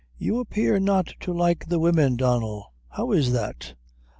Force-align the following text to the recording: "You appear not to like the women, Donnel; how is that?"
"You 0.17 0.39
appear 0.39 0.79
not 0.79 1.13
to 1.19 1.31
like 1.31 1.67
the 1.67 1.77
women, 1.77 2.15
Donnel; 2.15 2.73
how 2.89 3.11
is 3.11 3.33
that?" 3.33 3.75